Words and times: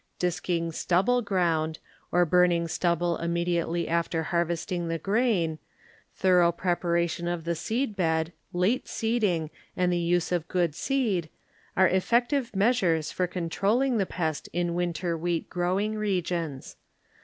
Disking 0.17 0.71
stubble 0.71 1.21
ground, 1.21 1.77
or 2.11 2.25
burning 2.25 2.67
stubble 2.67 3.17
immediately 3.17 3.87
after 3.87 4.23
harvesting 4.33 4.87
the 4.87 4.97
grain, 4.97 5.59
thorough 6.15 6.51
preparation" 6.51 7.27
of 7.27 7.43
the 7.43 7.53
seed 7.53 7.95
bed, 7.95 8.33
late 8.51 8.87
seeding 8.87 9.51
and 9.77 9.93
the 9.93 9.99
use 9.99 10.31
of 10.31 10.47
good 10.47 10.73
seed, 10.73 11.29
are 11.77 11.87
effective 11.87 12.55
measures 12.55 13.11
for 13.11 13.27
controll 13.27 13.83
ing 13.83 13.99
the 13.99 14.07
pest 14.07 14.49
in 14.53 14.73
winter 14.73 15.15
wheat 15.15 15.51
growing 15.51 15.93
regions. 15.93 16.77